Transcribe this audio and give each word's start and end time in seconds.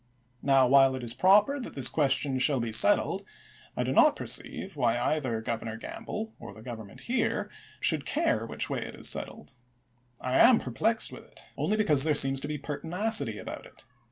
Now, 0.41 0.65
while 0.65 0.95
it 0.95 1.03
is 1.03 1.13
proper 1.13 1.59
that 1.59 1.75
this 1.75 1.87
question 1.87 2.39
shall 2.39 2.59
be 2.59 2.71
settled, 2.71 3.21
I 3.77 3.83
do 3.83 3.91
not 3.91 4.15
perceive 4.15 4.75
why 4.75 4.97
either 4.99 5.41
Governor 5.41 5.77
Gamble, 5.77 6.33
or 6.39 6.55
the 6.55 6.63
Government 6.63 7.01
here, 7.01 7.51
should 7.79 8.03
care 8.03 8.47
which 8.47 8.67
way 8.67 8.79
it 8.83 8.95
is 8.95 9.07
settled, 9.07 9.53
I 10.19 10.39
am 10.39 10.57
perplexed 10.57 11.11
with 11.11 11.25
it 11.25 11.41
only 11.55 11.77
because 11.77 12.03
there 12.03 12.15
seems 12.15 12.41
to 12.41 12.47
be 12.47 12.57
pertinacity 12.57 13.37
about 13.37 13.67
it. 13.67 13.85